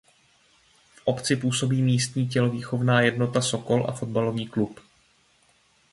V 0.95 1.01
obci 1.05 1.35
působí 1.35 1.81
místní 1.81 2.27
Tělovýchovná 2.27 3.01
jednota 3.01 3.41
Sokol 3.41 3.85
a 3.89 3.91
fotbalový 3.91 4.47
klub. 4.47 4.79